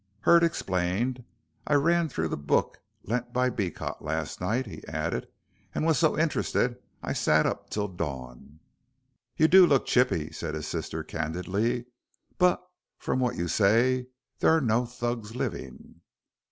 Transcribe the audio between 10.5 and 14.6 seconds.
his sister, candidly, "but from what you say, there are